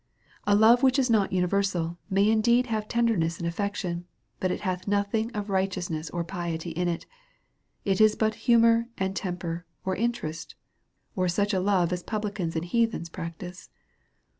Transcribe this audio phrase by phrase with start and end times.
[0.47, 4.05] A love which is not universal may indeed have ten derness and affection,
[4.39, 7.05] but it hath nothing of righteous ness or piety in it;
[7.85, 10.55] it is but humour and temper, or interest,
[11.15, 13.69] or such a love as publicans and heathens practise.